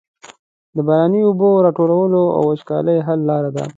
د 0.75 0.77
باراني 0.87 1.21
اوبو 1.25 1.49
راټولول 1.65 2.11
د 2.13 2.17
وچکالۍ 2.49 2.97
حل 3.07 3.19
لاره 3.29 3.49
ده. 3.55 3.63